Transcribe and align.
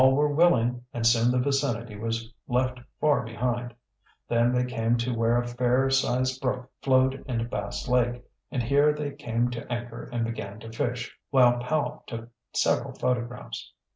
All 0.03 0.15
were 0.15 0.33
willing, 0.33 0.83
and 0.95 1.05
soon 1.05 1.29
the 1.29 1.37
vicinity 1.37 1.95
was 1.95 2.33
left 2.47 2.79
far 2.99 3.23
behind. 3.23 3.75
Then 4.27 4.51
they 4.51 4.65
came 4.65 4.97
to 4.97 5.13
where 5.13 5.39
a 5.39 5.45
fair 5.47 5.91
sized 5.91 6.41
brook 6.41 6.71
flowed 6.81 7.23
into 7.27 7.45
Bass 7.45 7.87
Lake, 7.87 8.23
and 8.49 8.63
here 8.63 8.93
they 8.93 9.11
came 9.11 9.51
to 9.51 9.71
anchor 9.71 10.09
and 10.11 10.25
began 10.25 10.59
to 10.61 10.71
fish, 10.71 11.15
while 11.29 11.59
Powell 11.59 12.03
took 12.07 12.29
several 12.51 12.93
photographs. 12.95 13.73